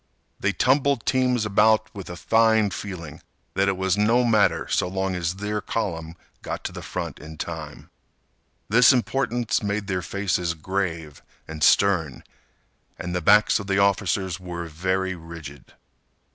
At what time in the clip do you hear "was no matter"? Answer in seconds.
3.77-4.67